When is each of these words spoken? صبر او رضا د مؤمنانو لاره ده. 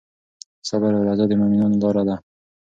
صبر 0.67 0.91
او 0.97 1.03
رضا 1.09 1.25
د 1.29 1.33
مؤمنانو 1.41 1.81
لاره 1.81 2.03
ده. 2.09 2.15